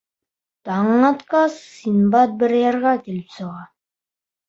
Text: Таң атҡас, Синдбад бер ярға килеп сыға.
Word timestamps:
Таң 0.69 0.89
атҡас, 1.09 1.59
Синдбад 1.83 2.35
бер 2.43 2.59
ярға 2.65 2.97
килеп 3.07 3.41
сыға. 3.41 3.65